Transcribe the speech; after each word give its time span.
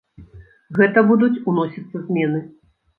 Гэта 0.79 1.05
будуць 1.11 1.31
уносіцца 1.55 2.05
змены. 2.11 2.47